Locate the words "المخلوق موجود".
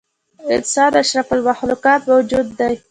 1.33-2.47